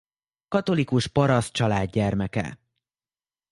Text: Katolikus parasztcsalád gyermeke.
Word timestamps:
Katolikus 0.49 1.07
parasztcsalád 1.07 1.89
gyermeke. 1.91 2.57